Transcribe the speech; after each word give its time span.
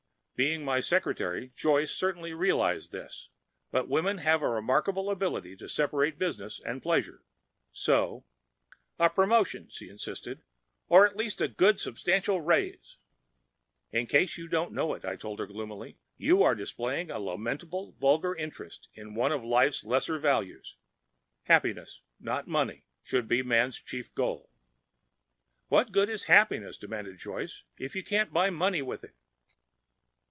Being 0.47 0.65
my 0.65 0.79
secretary, 0.79 1.51
Joyce 1.55 1.91
certainly 1.91 2.33
realized 2.33 2.91
this. 2.91 3.29
But 3.69 3.87
women 3.87 4.17
have 4.17 4.41
a 4.41 4.49
remarkable 4.49 5.11
ability 5.11 5.55
to 5.57 5.69
separate 5.69 6.17
business 6.17 6.59
and 6.65 6.81
pleasure. 6.81 7.21
So: 7.71 8.25
"A 8.97 9.07
promotion," 9.11 9.67
she 9.69 9.87
insisted. 9.87 10.41
"Or 10.87 11.05
at 11.05 11.15
least 11.15 11.41
a 11.41 11.47
good, 11.47 11.79
substantial 11.79 12.41
raise." 12.41 12.97
"In 13.91 14.07
case 14.07 14.35
you 14.35 14.47
don't 14.47 14.73
know 14.73 14.95
it," 14.95 15.05
I 15.05 15.15
told 15.15 15.37
her 15.37 15.45
gloomily, 15.45 15.99
"you 16.17 16.41
are 16.41 16.55
displaying 16.55 17.11
a 17.11 17.19
lamentably 17.19 17.93
vulgar 17.99 18.33
interest 18.33 18.89
in 18.95 19.13
one 19.13 19.31
of 19.31 19.43
life's 19.43 19.83
lesser 19.83 20.17
values. 20.17 20.75
Happiness, 21.43 22.01
not 22.19 22.47
money, 22.47 22.87
should 23.03 23.27
be 23.27 23.43
man's 23.43 23.79
chief 23.79 24.11
goal." 24.15 24.49
"What 25.67 25.91
good 25.91 26.09
is 26.09 26.23
happiness," 26.23 26.77
demanded 26.79 27.19
Joyce, 27.19 27.61
"if 27.77 27.95
you 27.95 28.03
can't 28.03 28.33
buy 28.33 28.49
money 28.49 28.81
with 28.81 29.03
it?" 29.03 29.13